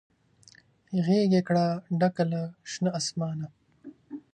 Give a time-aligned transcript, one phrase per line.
[1.05, 1.65] غیږ یې کړه
[1.99, 3.47] ډکه له شنه اسمانه